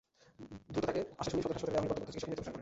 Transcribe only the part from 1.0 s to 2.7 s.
আশাশুনি সদর হাসপাতালে নেওয়া হলে কর্তব্যরত চিকিৎসক মৃত ঘোষণা করেন।